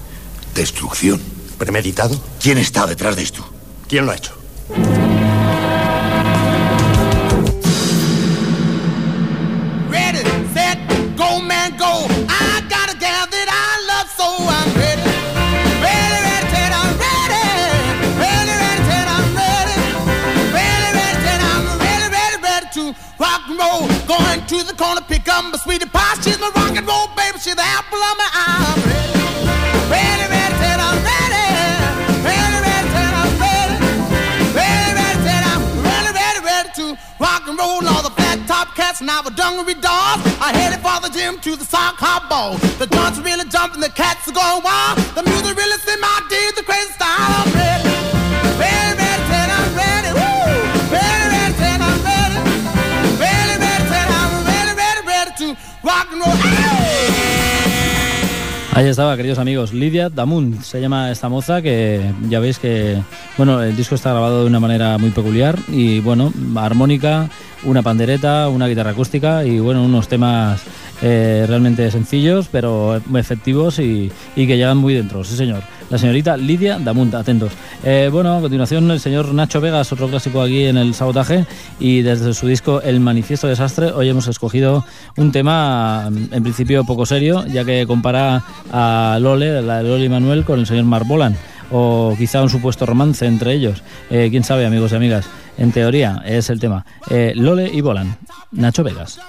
Destrucción. 0.55 1.21
¿Premeditado? 1.59 2.19
¿Quién 2.41 2.57
está 2.57 2.87
detrás 2.87 3.15
de 3.15 3.25
esto? 3.25 3.47
¿Quién 3.87 4.07
lo 4.07 4.13
ha 4.13 4.17
hecho? 4.17 4.33
To 24.47 24.63
the 24.63 24.75
corner, 24.75 25.01
pick 25.09 25.27
up 25.27 25.43
my 25.45 25.57
sweetie 25.57 25.87
pie. 25.87 26.17
She's 26.23 26.39
my 26.39 26.51
rock 26.55 26.77
and 26.77 26.87
roll 26.87 27.09
baby. 27.17 27.39
She's 27.39 27.55
the 27.55 27.63
apple 27.63 27.99
of 27.99 28.19
my 28.19 28.29
eye. 28.35 29.24
Cats 38.95 39.01
and 39.01 39.11
our 39.11 39.31
dungaree 39.35 39.75
dolls. 39.75 40.23
I 40.41 40.53
headed 40.55 40.81
for 40.81 41.01
the 41.03 41.11
gym 41.11 41.41
to 41.41 41.57
the 41.57 41.65
sock 41.65 41.97
hop 41.99 42.29
ball. 42.29 42.57
The 42.79 42.87
joints 42.87 43.19
really 43.19 43.45
jumping, 43.49 43.81
the 43.81 43.91
cats 43.91 44.29
are 44.29 44.33
going 44.33 44.63
wild. 44.63 44.99
The 45.15 45.23
music 45.23 45.57
really 45.57 45.79
set 45.79 45.99
my 46.01 46.21
D, 46.31 46.37
the 46.57 46.63
crazy 46.63 46.93
style. 46.93 47.11
I'm 47.11 47.51
ready. 47.55 47.91
Ready, 48.59 48.93
ready, 48.99 49.23
set, 49.31 49.51
I'm 49.51 49.75
ready. 49.75 50.11
Woo! 50.15 50.95
Ready, 50.95 51.27
ready, 51.35 51.79
roll. 51.79 51.95
Ahí 58.77 58.89
estaba, 58.89 59.17
queridos 59.17 59.39
amigos. 59.39 59.73
Lidia 59.73 60.09
Damunt 60.09 60.61
se 60.63 60.81
llama 60.81 61.13
esta 61.13 61.29
moza 61.29 61.63
que 61.63 62.13
ya 62.29 62.41
veis 62.41 62.59
que, 62.59 63.01
bueno, 63.37 63.63
el 63.63 63.77
disco 63.77 63.95
está 63.95 64.11
grabado 64.11 64.41
de 64.41 64.47
una 64.49 64.59
manera 64.59 64.99
muy 64.99 65.11
peculiar 65.11 65.57
y, 65.69 66.01
bueno, 66.01 66.33
armónica, 66.57 67.31
una 67.65 67.83
pandereta, 67.83 68.49
una 68.49 68.67
guitarra 68.67 68.91
acústica 68.91 69.45
y, 69.45 69.59
bueno, 69.59 69.83
unos 69.83 70.09
temas 70.09 70.63
eh, 71.03 71.45
realmente 71.49 71.91
sencillos 71.91 72.49
pero 72.51 73.01
efectivos 73.15 73.79
y, 73.79 74.11
y 74.37 74.47
que 74.47 74.57
llegan 74.57 74.79
muy 74.79 74.95
dentro. 74.95 75.25
Sí, 75.25 75.37
señor. 75.37 75.63
La 75.91 75.99
señorita 75.99 76.37
Lidia 76.37 76.79
Damunt, 76.79 77.15
atentos. 77.15 77.53
Eh, 77.85 78.09
bueno, 78.11 78.37
a 78.37 78.41
continuación 78.41 78.91
el 78.91 79.01
señor 79.01 79.35
Nacho 79.35 79.61
Vegas, 79.61 79.93
otro 79.93 80.09
clásico 80.09 80.41
aquí 80.41 80.65
en 80.65 80.79
el 80.79 80.95
sabotaje 80.95 81.47
y 81.79 82.03
desde 82.03 82.33
su 82.33 82.47
disco 82.47 82.81
El 82.81 83.01
Manifiesto 83.01 83.47
Desastre 83.47 83.93
hoy 83.93 84.09
hemos 84.09 84.27
escogido 84.27 84.85
un 85.17 85.31
tema 85.31 86.09
en 86.09 86.43
principio 86.43 86.85
poco 86.85 87.05
serio 87.05 87.45
ya 87.47 87.65
que 87.65 87.87
compara 87.87 88.43
a 88.73 89.19
Lole, 89.21 89.61
la 89.63 89.83
de 89.83 89.89
Loli 89.89 90.09
Manuel 90.09 90.45
con 90.45 90.59
el 90.59 90.67
señor 90.67 90.85
Mark 90.85 91.07
Bolan 91.07 91.37
o 91.71 92.15
quizá 92.17 92.43
un 92.43 92.51
supuesto 92.51 92.87
romance 92.87 93.27
entre 93.27 93.53
ellos. 93.53 93.83
Eh, 94.11 94.29
Quién 94.31 94.45
sabe, 94.45 94.67
amigos 94.67 94.93
y 94.93 94.97
amigas. 94.97 95.27
En 95.57 95.73
teoría 95.73 96.23
es 96.25 96.51
el 96.51 96.61
tema. 96.61 96.85
Eh, 97.11 97.33
Lole 97.35 97.71
y 97.73 97.81
Bolan. 97.81 98.17
Nacho 98.53 98.83
Vegas. 98.83 99.21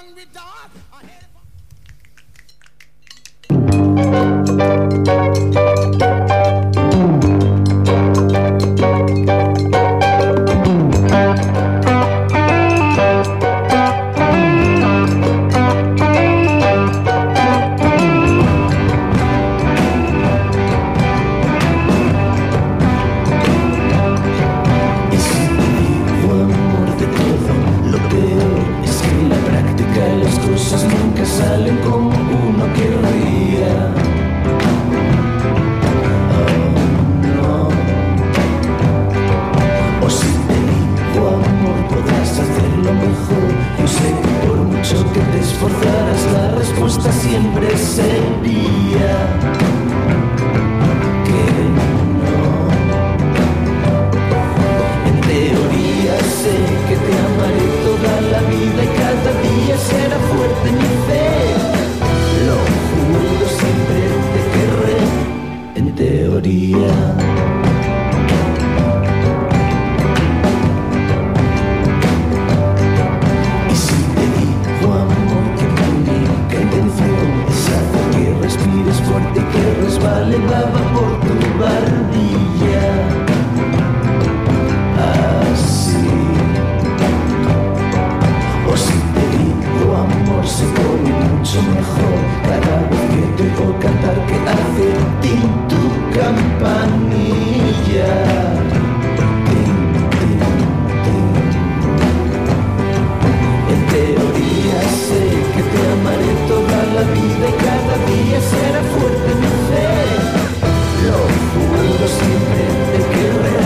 Siempre 113.02 113.50
te 113.50 113.65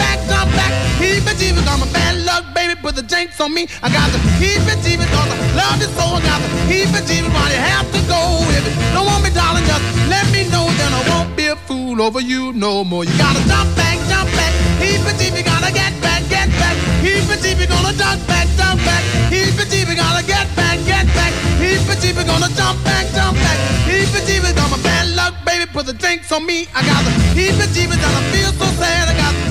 Back, 1.01 1.01
jump 1.01 1.01
back. 1.01 1.01
Heebie 1.01 1.01
jeebie, 1.01 1.01
gotta 1.01 1.01
get 1.01 1.01
back, 1.01 1.01
get 1.01 1.01
back. 1.01 1.01
Heebie 1.01 1.01
jeebie, 1.01 1.01
gotta 1.01 1.01
duck 1.01 1.01
back, 1.01 1.01
duck 1.01 1.01
back. 1.01 1.01
Heebie 1.01 1.01
jeebie, 1.01 1.01
gotta 1.01 1.01
get 1.01 1.01
back, 1.01 1.01
get 1.01 1.01
back. 1.01 1.01
Heebie 1.01 1.01
jeebie, 1.01 1.01
gotta 1.01 1.01
jump 1.01 1.01
back, 1.01 1.01
jump 1.01 1.01
back. 1.01 1.01
Heebie 1.01 1.47
jeebie, 1.47 1.65
got 1.65 1.79
my 1.79 1.89
bad 1.97 2.25
luck, 2.35 2.53
baby, 2.55 2.85
put 2.85 2.95
the 2.95 3.03
jinx 3.03 3.39
on 3.39 3.51
me. 3.53 3.67
I 3.83 3.89
got 3.89 4.11
the 4.13 4.19
heebie 4.39 4.77
jeebie, 4.85 5.07
cause 5.09 5.29
I 5.29 5.37
love 5.57 5.81
you 5.81 5.89
so. 5.97 6.05
I 6.13 6.21
got 6.21 6.39
the 6.41 6.49
heebie 6.69 7.03
jeebie, 7.09 7.31
why 7.33 7.49
you 7.51 7.61
have 7.61 7.87
to 7.91 8.01
go 8.07 8.21
with 8.47 8.67
it? 8.67 8.75
Don't 8.93 9.05
want 9.05 9.23
me, 9.23 9.31
darling, 9.31 9.65
just 9.65 9.83
let 10.09 10.25
me 10.31 10.47
know, 10.49 10.65
then 10.77 10.91
I 10.93 11.01
won't 11.09 11.35
be 11.35 11.47
a 11.47 11.55
fool 11.55 12.01
over 12.01 12.21
you 12.21 12.53
no 12.53 12.83
more. 12.83 13.03
You 13.03 13.15
gotta 13.17 13.41
jump 13.47 13.69
back, 13.75 13.97
jump 14.09 14.29
back. 14.37 14.53
Heebie 14.81 15.13
jeebie, 15.19 15.45
gotta 15.45 15.71
get 15.73 15.93
back, 16.01 16.21
get 16.29 16.49
back. 16.61 16.75
Heebie 17.05 17.37
jeebie, 17.43 17.67
gonna 17.69 17.93
duck 17.97 18.19
back, 18.27 18.47
duck 18.57 18.77
back. 18.85 19.03
Heebie 19.33 19.65
jeebie, 19.69 19.95
gotta 19.95 20.25
get 20.25 20.47
back, 20.55 20.77
get 20.85 21.05
back. 21.17 21.33
Heebie 21.61 21.97
jeebie, 22.01 22.25
gonna 22.25 22.49
jump 22.53 22.77
back, 22.83 23.05
jump 23.13 23.37
back. 23.37 23.57
Heebie 23.89 24.21
jeebie, 24.27 24.55
got 24.55 24.69
my 24.69 24.77
bad 24.83 25.09
luck, 25.15 25.33
baby, 25.45 25.65
put 25.71 25.85
the 25.85 25.93
jinx 25.93 26.31
on 26.31 26.45
me. 26.45 26.67
I 26.73 26.81
got 26.85 27.03
the 27.05 27.11
heebie 27.37 27.69
jeebie, 27.73 27.97
and 27.97 28.15
I 28.19 28.23
feel 28.33 28.51
so 28.53 28.65
sad. 28.79 29.09
I 29.09 29.17
got 29.17 29.33
the 29.33 29.50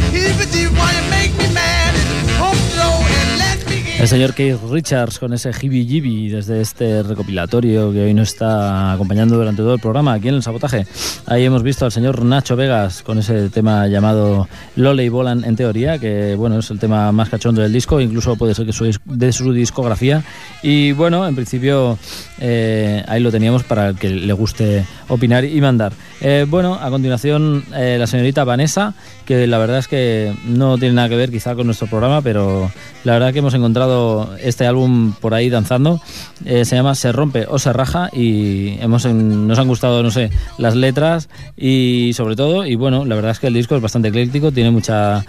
El 4.01 4.09
señor 4.09 4.33
Keith 4.33 4.57
Richards 4.71 5.19
con 5.19 5.35
ese 5.35 5.51
Hibby 5.53 5.87
Jibby 5.87 6.31
desde 6.31 6.63
este 6.63 7.03
recopilatorio 7.03 7.93
que 7.93 8.05
hoy 8.05 8.15
nos 8.15 8.29
está 8.29 8.93
acompañando 8.93 9.37
durante 9.37 9.61
todo 9.61 9.75
el 9.75 9.81
programa 9.81 10.15
aquí 10.15 10.29
en 10.29 10.37
el 10.37 10.43
sabotaje. 10.43 10.87
Ahí 11.27 11.45
hemos 11.45 11.63
visto 11.63 11.85
al 11.85 11.93
señor 11.93 12.25
Nacho 12.25 12.57
Vegas 12.57 13.03
con 13.03 13.19
ese 13.19 13.51
tema 13.51 13.89
llamado 13.89 14.49
Lole 14.77 15.05
y 15.05 15.11
Bolan 15.11 15.45
en 15.45 15.55
teoría, 15.55 15.99
que 15.99 16.35
bueno, 16.35 16.61
es 16.61 16.71
el 16.71 16.79
tema 16.79 17.13
más 17.13 17.29
cachondo 17.29 17.61
del 17.61 17.75
disco, 17.75 18.01
incluso 18.01 18.37
puede 18.37 18.55
ser 18.55 18.65
que 18.65 18.73
de 19.05 19.33
su 19.35 19.53
discografía. 19.53 20.25
Y 20.63 20.93
bueno, 20.93 21.29
en 21.29 21.35
principio 21.35 21.99
eh, 22.41 23.05
ahí 23.07 23.21
lo 23.21 23.31
teníamos 23.31 23.63
para 23.65 23.91
el 23.91 23.97
que 23.97 24.09
le 24.11 24.33
guste 24.33 24.85
opinar 25.09 25.45
y 25.45 25.61
mandar. 25.61 25.93
Eh, 26.21 26.47
bueno, 26.49 26.75
a 26.75 26.91
continuación 26.91 27.65
eh, 27.75 27.97
la 27.99 28.07
señorita 28.07 28.45
Vanessa, 28.45 28.95
que 29.25 29.47
la 29.47 29.59
verdad 29.59 29.79
es 29.79 29.89
que 29.89 30.35
no 30.45 30.79
tiene 30.79 30.95
nada 30.95 31.09
que 31.09 31.17
ver 31.17 31.31
quizá 31.31 31.55
con 31.55 31.67
nuestro 31.67 31.87
programa, 31.87 32.21
pero 32.23 32.71
la 33.05 33.13
verdad 33.13 33.33
que 33.33 33.39
hemos 33.39 33.55
encontrado 33.55 34.37
este 34.39 34.67
álbum 34.67 35.13
por 35.13 35.35
ahí 35.35 35.49
danzando. 35.51 36.01
Eh, 36.45 36.65
se 36.65 36.77
llama 36.77 36.95
Se 36.95 37.13
rompe 37.13 37.47
o 37.49 37.59
se 37.59 37.73
raja 37.73 38.09
y 38.13 38.79
hemos 38.81 39.05
nos 39.05 39.59
han 39.59 39.69
gustado, 39.69 40.03
no 40.03 40.11
sé, 40.11 40.31
las 40.59 40.75
letras 40.75 41.29
y 41.57 42.13
sobre 42.15 42.37
todo, 42.37 42.67
y 42.67 42.75
bueno, 42.75 43.05
la 43.05 43.15
verdad 43.15 43.33
es 43.33 43.39
que 43.39 43.47
el 43.47 43.55
disco 43.55 43.77
es 43.77 43.83
bastante 43.83 44.09
ecléctico, 44.09 44.53
tiene 44.53 44.71
mucha 44.71 45.25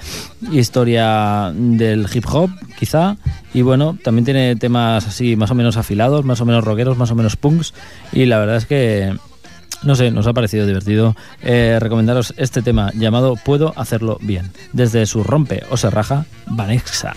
historia 0.52 1.52
del 1.54 2.08
hip 2.14 2.26
hop, 2.32 2.50
quizá, 2.78 3.18
y 3.54 3.62
bueno, 3.62 3.98
también 4.04 4.26
tiene 4.26 4.56
temas 4.56 5.08
así 5.08 5.36
más 5.36 5.52
o 5.52 5.56
menos 5.56 5.78
afilados, 5.78 6.26
más 6.26 6.42
o 6.42 6.46
menos 6.46 6.64
rockeros, 6.64 6.98
más 6.98 7.12
o 7.12 7.16
menos 7.16 7.36
punks, 7.36 7.74
y 8.14 8.26
la 8.26 8.40
verdad 8.40 8.58
es 8.58 8.66
que 8.66 9.14
no 9.84 9.96
sé, 9.96 10.12
nos 10.12 10.28
ha 10.28 10.34
parecido 10.34 10.68
divertido 10.68 11.16
eh, 11.42 11.78
recomendaros 11.80 12.34
este 12.38 12.62
tema 12.62 12.92
llamado 12.94 13.36
Puedo 13.36 13.74
hacerlo 13.76 14.20
bien, 14.22 14.52
desde 14.74 15.06
su 15.06 15.24
rompe 15.24 15.64
o 15.70 15.78
se 15.78 15.90
raja, 15.90 16.26
Vanessa. 16.46 17.14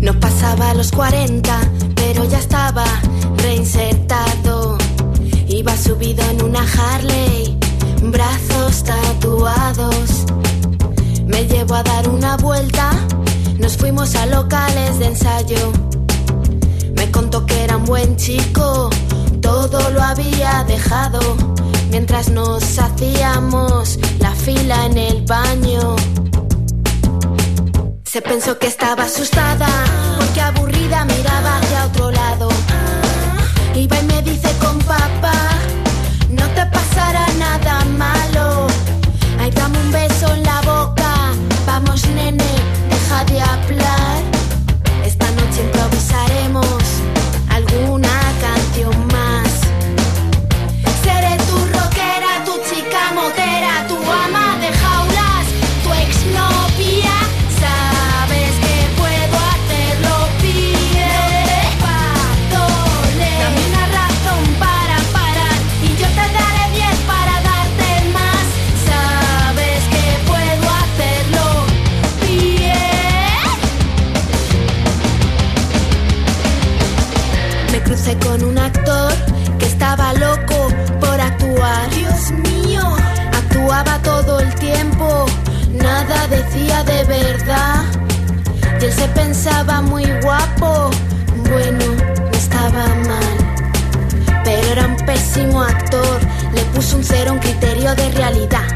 No 0.00 0.18
pasaba 0.18 0.74
los 0.74 0.90
40, 0.92 1.60
pero 1.94 2.24
ya 2.28 2.38
estaba 2.38 2.84
reinsertado. 3.36 4.78
Iba 5.48 5.76
subido 5.76 6.22
en 6.30 6.42
una 6.42 6.60
Harley, 6.60 7.56
brazos 8.10 8.84
tatuados. 8.84 10.24
Me 11.26 11.46
llevó 11.46 11.74
a 11.74 11.82
dar 11.82 12.08
una 12.08 12.36
vuelta, 12.36 12.90
nos 13.58 13.76
fuimos 13.76 14.14
a 14.14 14.26
locales 14.26 14.98
de 14.98 15.06
ensayo. 15.06 15.72
Me 16.96 17.10
contó 17.10 17.46
que 17.46 17.64
era 17.64 17.76
un 17.76 17.84
buen 17.84 18.16
chico, 18.16 18.90
todo 19.40 19.90
lo 19.90 20.02
había 20.02 20.64
dejado. 20.66 21.20
Mientras 21.90 22.28
nos 22.28 22.78
hacíamos 22.78 23.98
la 24.18 24.32
fila 24.32 24.86
en 24.86 24.98
el 24.98 25.22
baño. 25.22 25.96
Se 28.04 28.22
pensó 28.22 28.58
que 28.58 28.66
estaba 28.66 29.04
asustada 29.04 29.68
porque 30.18 30.40
aburrida 30.40 31.04
miraba 31.04 31.58
hacia 31.58 31.86
otro 31.86 32.10
lado. 32.10 32.48
Iba 33.74 33.98
y 34.00 34.04
me 34.06 34.22
dice 34.22 34.52
con 34.60 34.78
papá, 34.80 35.49
pasará 36.90 37.26
nada 37.38 37.84
malo. 37.96 38.66
Ay, 39.38 39.50
dame 39.50 39.78
un 39.78 39.92
beso 39.92 40.34
en 40.34 40.42
la 40.42 40.60
boca. 40.62 41.32
Vamos, 41.66 42.06
nene, 42.08 42.49
pensaba 89.42 89.80
muy 89.80 90.04
guapo, 90.20 90.90
bueno, 91.48 91.86
no 91.96 92.30
estaba 92.30 92.84
mal. 93.08 94.42
Pero 94.44 94.68
era 94.68 94.86
un 94.86 94.96
pésimo 95.06 95.62
actor, 95.62 96.20
le 96.52 96.60
puso 96.74 96.98
un 96.98 97.04
cero 97.04 97.30
a 97.30 97.32
un 97.32 97.38
criterio 97.38 97.94
de 97.94 98.10
realidad. 98.10 98.68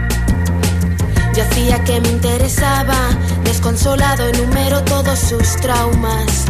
Yo 1.34 1.42
hacía 1.42 1.84
que 1.84 2.00
me 2.00 2.08
interesaba, 2.08 2.96
desconsolado 3.44 4.26
enumero 4.26 4.82
todos 4.84 5.18
sus 5.18 5.54
traumas. 5.56 6.46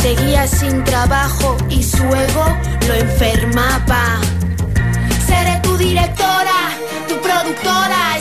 Seguía 0.00 0.46
sin 0.46 0.84
trabajo 0.84 1.56
y 1.68 1.82
su 1.82 2.04
ego 2.04 2.46
lo 2.86 2.94
enfermaba. 2.94 4.20
Seré 5.26 5.58
tu 5.64 5.76
directora, 5.76 6.70
tu 7.08 7.20
productora, 7.20 8.18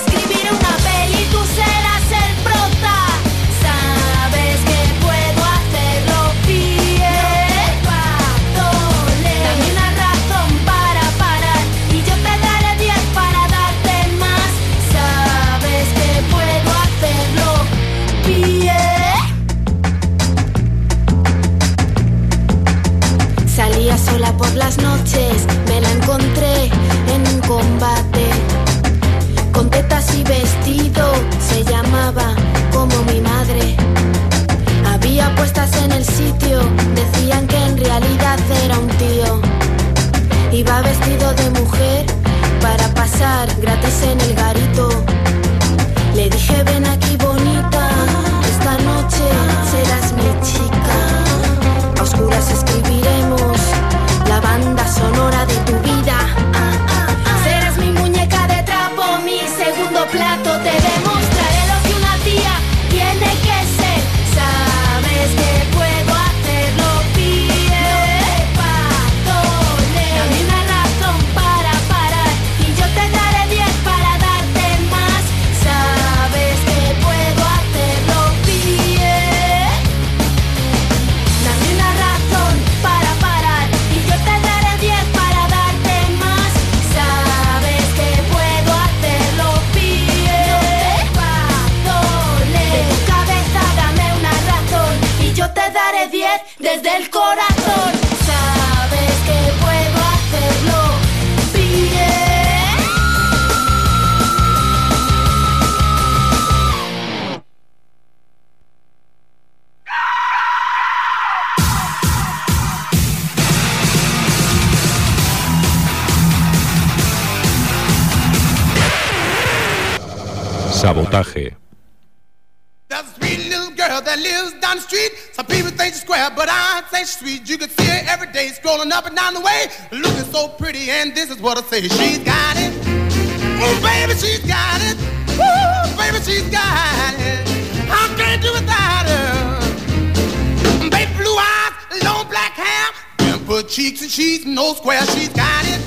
hair, 142.54 142.92
dimpled 143.18 143.68
cheeks 143.68 144.02
and 144.02 144.12
she's 144.12 144.46
no 144.46 144.74
square. 144.76 145.02
She's 145.08 145.30
got 145.30 145.66
it. 145.66 145.82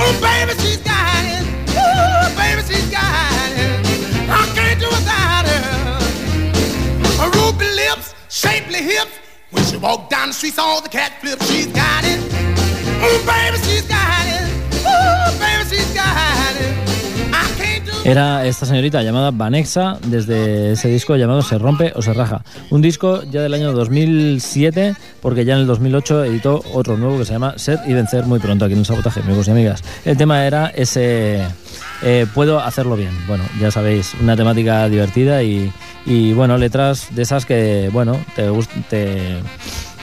Oh, 0.00 0.12
baby, 0.20 0.60
she's 0.60 0.82
got 0.82 1.24
it. 1.24 1.37
Era 18.04 18.46
esta 18.46 18.64
señorita 18.64 19.02
llamada 19.02 19.30
Vanexa 19.30 19.98
desde 20.06 20.72
ese 20.72 20.88
disco 20.88 21.16
llamado 21.16 21.42
Se 21.42 21.58
rompe 21.58 21.92
o 21.94 22.00
se 22.00 22.14
raja. 22.14 22.42
Un 22.70 22.80
disco 22.80 23.22
ya 23.24 23.42
del 23.42 23.52
año 23.52 23.72
2007 23.72 24.94
porque 25.20 25.44
ya 25.44 25.54
en 25.54 25.60
el 25.60 25.66
2008 25.66 26.24
editó 26.24 26.62
otro 26.72 26.96
nuevo 26.96 27.18
que 27.18 27.26
se 27.26 27.32
llama 27.32 27.58
Ser 27.58 27.80
y 27.86 27.92
Vencer 27.92 28.24
muy 28.24 28.38
pronto 28.38 28.64
aquí 28.64 28.72
en 28.72 28.80
el 28.80 28.86
Sabotaje, 28.86 29.20
amigos 29.20 29.48
y 29.48 29.50
amigas. 29.50 29.84
El 30.06 30.16
tema 30.16 30.46
era 30.46 30.68
ese 30.68 31.46
eh, 32.02 32.26
Puedo 32.34 32.60
hacerlo 32.60 32.96
bien. 32.96 33.12
Bueno, 33.26 33.44
ya 33.60 33.70
sabéis, 33.70 34.14
una 34.20 34.36
temática 34.36 34.88
divertida 34.88 35.42
y, 35.42 35.72
y, 36.06 36.32
bueno, 36.32 36.56
letras 36.58 37.08
de 37.10 37.22
esas 37.22 37.46
que, 37.46 37.90
bueno, 37.92 38.18
te 38.36 38.48
te 38.88 39.38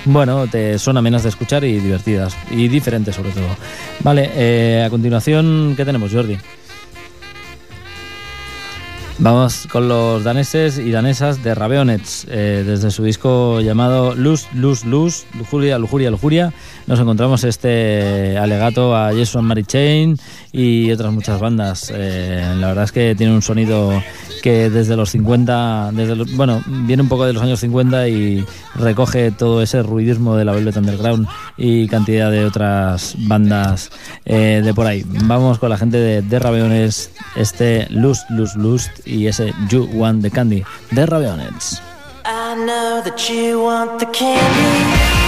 bueno, 0.06 0.46
te 0.48 0.78
son 0.78 0.98
amenas 0.98 1.24
de 1.24 1.30
escuchar 1.30 1.64
y 1.64 1.80
divertidas 1.80 2.38
y 2.52 2.68
diferentes 2.68 3.16
sobre 3.16 3.32
todo. 3.32 3.48
Vale, 4.02 4.30
eh, 4.36 4.84
a 4.86 4.90
continuación, 4.90 5.74
¿qué 5.76 5.84
tenemos, 5.84 6.14
Jordi? 6.14 6.38
Vamos 9.18 9.66
con 9.72 9.88
los 9.88 10.26
daneses 10.26 10.78
y 10.78 10.92
danesas 10.92 11.42
de 11.42 11.56
Rabeonets, 11.56 12.28
eh, 12.30 12.64
desde 12.66 12.92
su 12.92 13.02
disco 13.04 13.62
llamado 13.62 14.14
Luz, 14.14 14.48
Luz, 14.54 14.84
Luz, 14.84 15.26
Lujuria, 15.38 15.80
Lujuria, 15.80 16.12
Lujuria. 16.12 16.52
Nos 16.86 17.00
encontramos 17.00 17.46
este 17.46 18.38
alegato 18.38 18.94
a 18.94 19.12
and 19.12 19.42
Mary 19.42 19.64
Chain 19.64 20.18
y 20.52 20.92
otras 20.92 21.14
muchas 21.14 21.40
bandas. 21.40 21.94
Eh, 21.96 22.56
la 22.60 22.68
verdad 22.68 22.84
es 22.84 22.92
que 22.92 23.16
tiene 23.16 23.34
un 23.34 23.42
sonido 23.42 24.04
que 24.46 24.70
desde 24.70 24.96
los 24.96 25.10
50, 25.10 25.90
desde 25.92 26.16
los- 26.16 26.32
bueno, 26.36 26.62
viene 26.68 27.02
un 27.02 27.10
poco 27.10 27.26
de 27.26 27.34
los 27.34 27.42
años 27.42 27.60
50 27.62 28.08
y 28.08 28.46
recoge 28.76 29.32
todo 29.32 29.64
ese 29.64 29.82
ruidismo 29.82 30.36
de 30.36 30.46
la 30.46 30.52
Velvet 30.52 30.78
Underground 30.78 31.28
y 31.58 31.88
cantidad 31.88 32.30
de 32.30 32.46
otras 32.46 33.16
bandas 33.28 33.90
eh, 34.24 34.62
de 34.64 34.72
por 34.76 34.86
ahí. 34.86 35.04
Vamos 35.24 35.58
con 35.58 35.72
la 35.72 35.80
gente 35.80 35.98
de, 35.98 36.22
de 36.22 36.38
Rabeones, 36.38 37.10
este 37.36 37.88
Lust, 37.90 38.30
Lust, 38.30 38.56
Lust 38.58 39.08
y 39.08 39.26
ese 39.26 39.52
You 39.68 39.90
Want 39.94 40.22
the 40.22 40.30
Candy 40.30 40.62
de 40.92 41.06
Rabeones. 41.08 41.82
The 43.98 44.06
candy. 44.12 45.25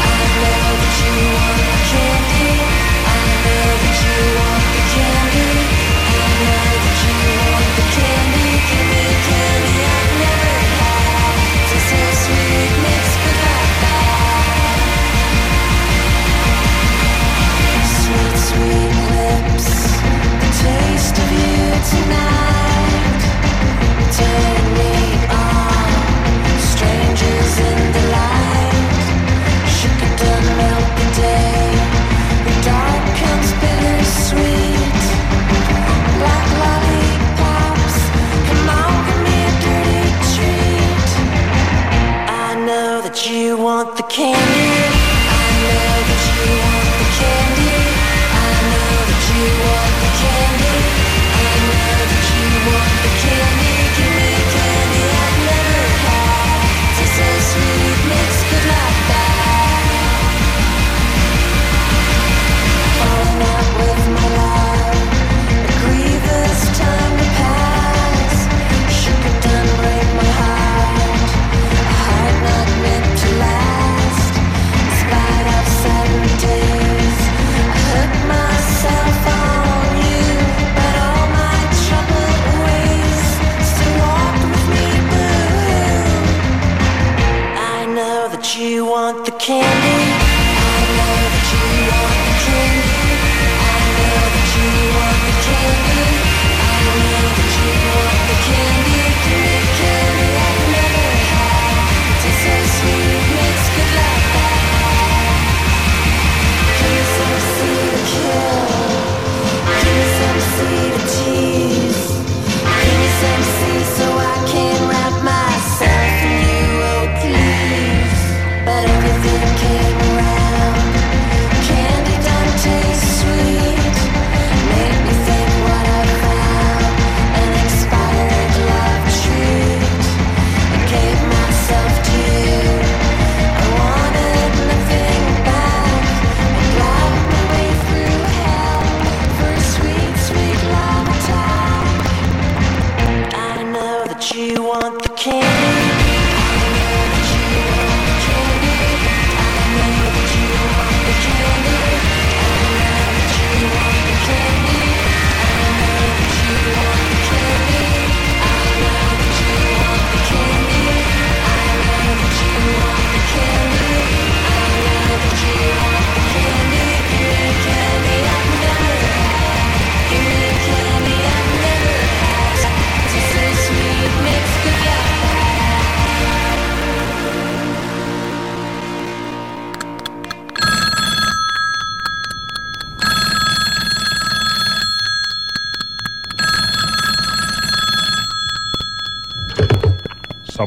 came 44.09 44.66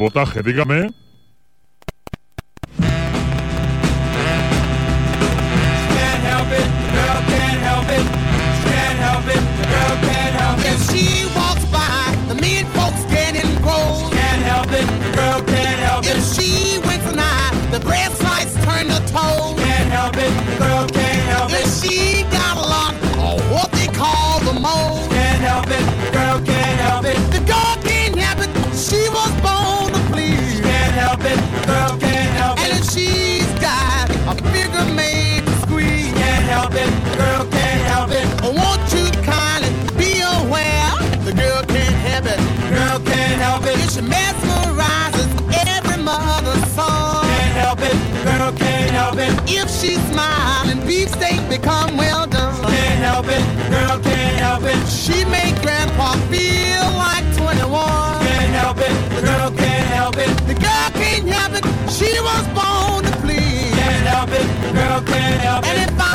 sabotaje, 0.00 0.42
dígame. 0.42 0.88
up, 65.08 65.64
get. 65.64 66.09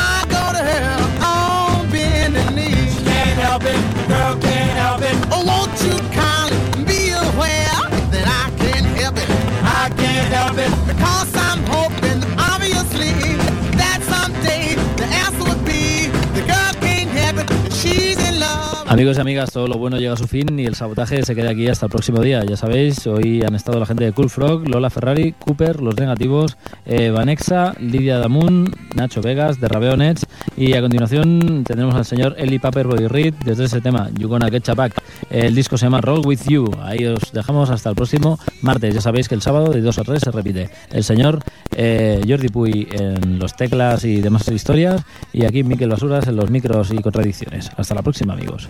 Amigos 18.87 19.17
y 19.17 19.21
amigas, 19.21 19.51
todo 19.51 19.67
lo 19.67 19.79
bueno 19.79 19.97
llega 19.97 20.13
a 20.13 20.17
su 20.17 20.27
fin 20.27 20.59
y 20.59 20.65
el 20.65 20.75
sabotaje 20.75 21.23
se 21.23 21.33
queda 21.33 21.49
aquí 21.49 21.67
hasta 21.67 21.87
el 21.87 21.91
próximo 21.91 22.21
día. 22.21 22.45
Ya 22.45 22.55
sabéis, 22.55 23.07
hoy 23.07 23.41
han 23.41 23.55
estado 23.55 23.79
la 23.79 23.87
gente 23.87 24.05
de 24.05 24.11
Cool 24.11 24.29
Frog, 24.29 24.69
Lola 24.69 24.91
Ferrari, 24.91 25.33
Cooper, 25.33 25.81
Los 25.81 25.97
Negativos, 25.97 26.55
eh, 26.85 27.09
Vanexa, 27.09 27.73
Lidia 27.79 28.19
Damun, 28.19 28.71
Nacho 28.93 29.21
Vegas, 29.21 29.59
de 29.59 29.67
Rabeonets 29.67 30.27
y 30.55 30.73
a 30.73 30.81
continuación 30.81 31.63
tendremos 31.65 31.95
al 31.95 32.05
señor 32.05 32.35
Eli 32.37 32.59
Paper 32.59 32.85
Body 32.85 33.07
Reed 33.07 33.33
desde 33.43 33.65
ese 33.65 33.81
tema, 33.81 34.11
You 34.19 34.29
Gonna 34.29 34.51
Get 34.51 34.67
Back. 34.75 34.93
El 35.31 35.55
disco 35.55 35.79
se 35.79 35.87
llama 35.87 35.99
Roll 35.99 36.21
With 36.23 36.41
You. 36.47 36.69
Ahí 36.83 37.05
os 37.05 37.31
dejamos 37.33 37.71
hasta 37.71 37.89
el 37.89 37.95
próximo 37.95 38.37
martes. 38.61 38.93
Ya 38.93 39.01
sabéis 39.01 39.27
que 39.27 39.35
el 39.35 39.41
sábado 39.41 39.73
de 39.73 39.81
2 39.81 39.97
a 39.97 40.03
3 40.03 40.21
se 40.21 40.31
repite. 40.31 40.69
El 40.91 41.03
señor 41.03 41.39
eh, 41.75 42.21
Jordi 42.25 42.49
Puy 42.49 42.87
en 42.91 43.39
los 43.39 43.55
teclas 43.55 44.05
y 44.05 44.21
demás 44.21 44.47
historias 44.47 45.01
y 45.33 45.43
aquí 45.43 45.63
Miquel 45.63 45.89
Basuras 45.89 46.27
en 46.27 46.35
los 46.35 46.51
micros 46.51 46.91
y 46.91 46.97
contradicciones. 46.97 47.71
Hasta 47.75 47.95
la 47.95 48.03
próxima, 48.03 48.33
amigos. 48.33 48.69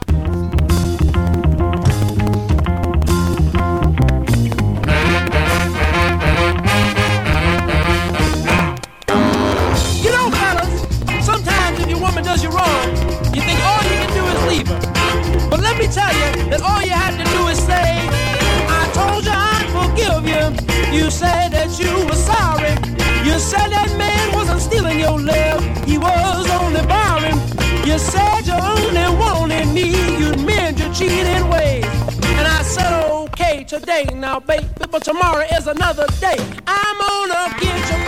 today 33.71 34.03
now, 34.15 34.37
baby, 34.37 34.67
but 34.91 35.01
tomorrow 35.01 35.45
is 35.55 35.65
another 35.65 36.05
day. 36.19 36.35
I'm 36.67 36.97
gonna 36.99 37.57
get 37.57 37.89
you. 37.89 38.00